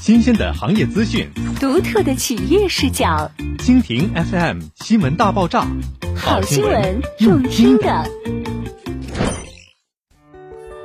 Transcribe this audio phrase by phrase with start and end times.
[0.00, 3.30] 新鲜的行业资讯，独特的企业视角。
[3.58, 5.66] 蜻蜓 FM 新闻大爆炸，
[6.14, 8.04] 好新闻用听的。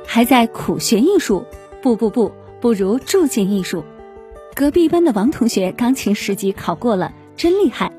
[0.06, 1.44] 还在苦学艺术？
[1.82, 3.84] 不不不，不如住进艺术。
[4.54, 7.92] 隔壁班的王同学钢琴十级考过了，真厉害。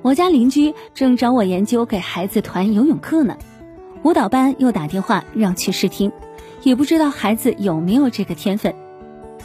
[0.00, 3.36] 我家邻居正找我研究给孩子团游泳课呢。
[4.02, 6.10] 舞蹈班又打电话让去试听，
[6.62, 8.74] 也不知道孩子有没有这个天分。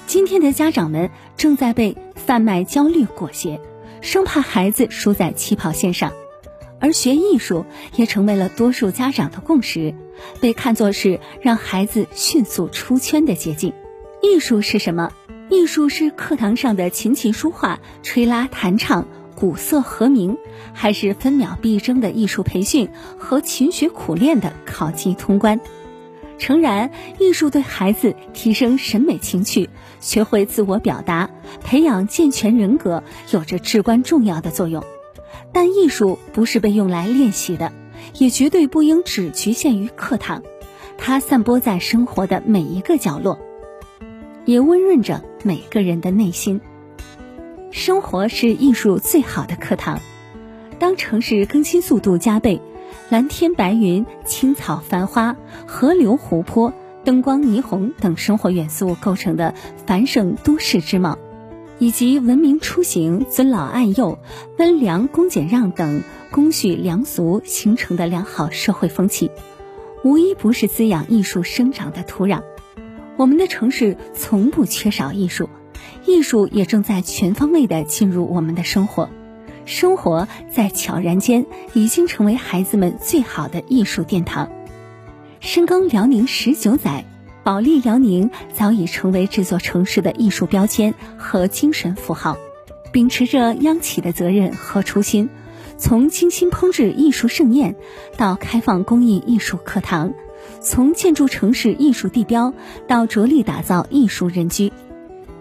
[0.08, 3.60] 今天的家长们正在被贩卖焦虑裹挟，
[4.00, 6.14] 生怕孩子输在起跑线上，
[6.80, 7.66] 而学艺术
[7.98, 9.94] 也成为了多数家长的共识，
[10.40, 13.74] 被看作是让孩子迅速出圈的捷径。
[14.22, 15.12] 艺术是什么？
[15.50, 20.38] 艺术是课堂上的琴棋书画、吹拉弹唱、鼓瑟和鸣，
[20.72, 22.88] 还是分秒必争的艺术培训
[23.18, 25.60] 和勤学苦练的考级通关？
[26.38, 29.70] 诚然，艺术对孩子提升审美情趣、
[30.00, 31.30] 学会自我表达、
[31.64, 34.84] 培养健全人格有着至关重要的作用。
[35.52, 37.72] 但艺术不是被用来练习的，
[38.18, 40.44] 也绝对不应只局限于课堂。
[40.98, 43.40] 它散播在生活的每一个角落，
[44.46, 46.62] 也温润着每个人的内心。
[47.72, 50.00] 生活是艺术最好的课堂。
[50.80, 52.62] 当城市更新速度加倍。
[53.10, 55.36] 蓝天白云、青草繁花、
[55.66, 59.54] 河流湖泊、灯光霓虹等生活元素构成的
[59.86, 61.18] 繁盛都市之貌，
[61.80, 64.20] 以及文明出行、尊老爱幼、
[64.58, 69.32] 温良恭俭让等公序良俗形成的良好社会风气，
[70.04, 72.42] 无一不是滋养艺术生长的土壤。
[73.16, 75.50] 我们的城市从不缺少艺术，
[76.06, 79.10] 艺术也正在全方位地进入我们的生活。
[79.68, 84.50] 生活在悄然间，已经成为孩子们最好的艺术殿堂。
[85.42, 87.06] 深耕辽宁十九载，
[87.44, 92.38] 保利辽宁早已成为这座城市的艺术标签和精神符号。
[92.94, 95.30] 秉持着央企的责任和初心，
[95.78, 97.76] 从精心烹制艺术盛宴
[98.16, 100.14] 到开放公益艺术课堂，
[100.62, 102.54] 从建筑城市艺术地标
[102.88, 104.72] 到着力打造艺术人居。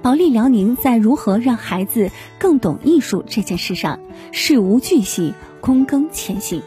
[0.06, 3.98] 保利辽宁在如何让孩子更懂艺术这件事上，
[4.30, 6.62] 事无巨细，躬耕前行。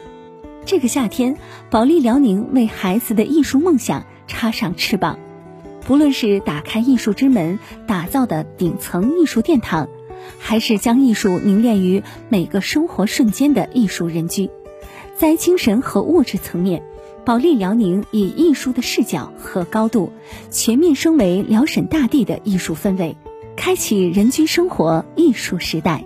[0.66, 1.38] 这个夏天，
[1.70, 5.18] 保利辽宁为孩子的艺术梦想插上翅膀。
[5.86, 9.88] 不论是打开艺术之门，打造的顶层艺术殿堂，
[10.38, 14.50] 还是将艺术凝练于每个生活瞬间的艺术人居，
[15.16, 16.82] 在精神和物质层面，
[17.24, 20.12] 保利辽宁以艺术的视角和高度，
[20.50, 23.16] 全面升维辽沈大地的艺术氛围。
[23.60, 26.02] 开启人居生活艺术时代。